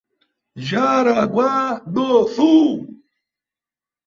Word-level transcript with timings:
Jaraguá 0.67 1.83
do 1.85 2.27
Sul 2.33 2.97